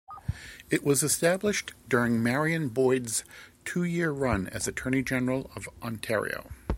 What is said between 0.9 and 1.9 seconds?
established